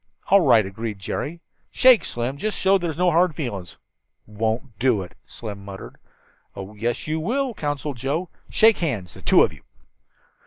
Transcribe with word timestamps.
"All 0.29 0.41
right," 0.41 0.65
agreed 0.65 0.97
Jerry. 0.97 1.41
"Shake, 1.69 2.03
Slim, 2.05 2.37
just 2.37 2.57
to 2.57 2.59
show 2.61 2.77
there's 2.79 2.97
no 2.97 3.11
hard 3.11 3.35
feelings." 3.35 3.77
"Won't 4.25 4.79
do 4.79 5.03
it," 5.03 5.13
Slim 5.27 5.63
muttered. 5.63 5.97
"Oh, 6.55 6.73
yes, 6.73 7.05
you 7.05 7.19
will," 7.19 7.53
counseled 7.53 7.97
Joe. 7.97 8.31
"Shake 8.49 8.79
hands, 8.79 9.13
the 9.13 9.21
two 9.21 9.43
of 9.43 9.53
you." 9.53 9.61